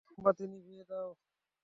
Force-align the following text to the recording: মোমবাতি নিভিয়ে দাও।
মোমবাতি 0.07 0.43
নিভিয়ে 0.47 0.83
দাও। 0.89 1.09